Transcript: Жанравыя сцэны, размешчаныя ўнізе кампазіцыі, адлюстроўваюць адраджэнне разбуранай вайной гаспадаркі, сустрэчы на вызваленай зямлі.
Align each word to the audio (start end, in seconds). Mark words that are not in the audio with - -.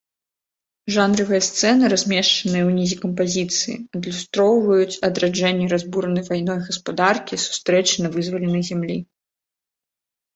Жанравыя 0.93 1.41
сцэны, 1.47 1.89
размешчаныя 1.93 2.63
ўнізе 2.69 2.95
кампазіцыі, 3.03 3.75
адлюстроўваюць 3.99 4.97
адраджэнне 5.09 5.67
разбуранай 5.73 6.25
вайной 6.29 6.59
гаспадаркі, 6.71 7.39
сустрэчы 7.45 7.95
на 8.07 8.11
вызваленай 8.17 8.63
зямлі. 8.71 8.97